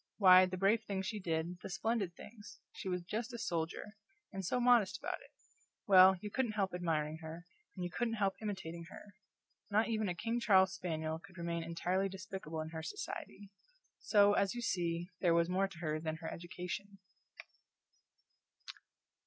Why, 0.17 0.47
the 0.47 0.57
brave 0.57 0.83
things 0.83 1.05
she 1.05 1.19
did, 1.19 1.59
the 1.61 1.69
splendid 1.69 2.15
things! 2.15 2.59
she 2.71 2.89
was 2.89 3.03
just 3.03 3.33
a 3.33 3.37
soldier; 3.37 3.97
and 4.33 4.43
so 4.43 4.59
modest 4.59 4.97
about 4.97 5.21
it 5.21 5.29
well, 5.85 6.15
you 6.21 6.31
couldn't 6.31 6.53
help 6.53 6.73
admiring 6.73 7.19
her, 7.19 7.45
and 7.75 7.83
you 7.85 7.91
couldn't 7.91 8.15
help 8.15 8.33
imitating 8.41 8.85
her; 8.89 9.13
not 9.69 9.89
even 9.89 10.09
a 10.09 10.15
King 10.15 10.39
Charles 10.39 10.73
spaniel 10.73 11.19
could 11.19 11.37
remain 11.37 11.61
entirely 11.61 12.09
despicable 12.09 12.61
in 12.61 12.69
her 12.69 12.81
society. 12.81 13.51
So, 13.99 14.33
as 14.33 14.55
you 14.55 14.63
see, 14.63 15.11
there 15.19 15.35
was 15.35 15.49
more 15.49 15.67
to 15.67 15.77
her 15.77 15.99
than 15.99 16.15
her 16.15 16.33
education. 16.33 16.97